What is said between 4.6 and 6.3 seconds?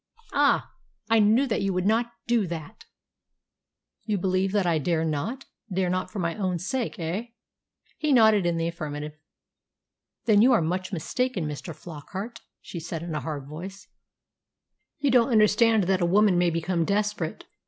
I dare not dare not for